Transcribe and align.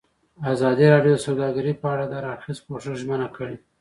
ازادي 0.53 0.85
راډیو 0.93 1.15
د 1.17 1.21
سوداګري 1.27 1.73
په 1.81 1.85
اړه 1.93 2.05
د 2.07 2.13
هر 2.17 2.25
اړخیز 2.33 2.57
پوښښ 2.65 2.85
ژمنه 3.01 3.27
کړې. 3.35 3.55